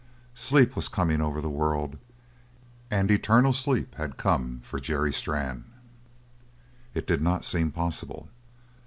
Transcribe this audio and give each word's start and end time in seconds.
Sleep 0.33 0.75
was 0.75 0.87
coming 0.87 1.21
over 1.21 1.41
the 1.41 1.47
world, 1.51 1.99
and 2.89 3.11
eternal 3.11 3.53
sleep 3.53 3.93
had 3.97 4.17
come 4.17 4.59
for 4.63 4.79
Jerry 4.79 5.13
Strann. 5.13 5.65
It 6.95 7.05
did 7.05 7.21
not 7.21 7.45
seem 7.45 7.69
possible. 7.71 8.27